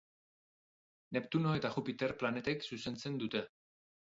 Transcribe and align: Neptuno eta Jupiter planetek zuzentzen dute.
Neptuno 1.17 1.53
eta 1.59 1.71
Jupiter 1.75 2.11
planetek 2.23 2.67
zuzentzen 2.71 3.21
dute. 3.25 3.45